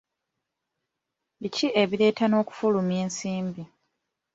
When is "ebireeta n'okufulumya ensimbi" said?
1.81-3.63